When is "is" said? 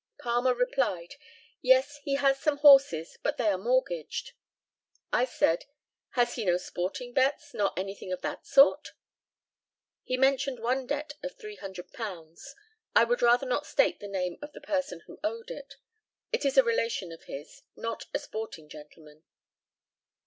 16.45-16.57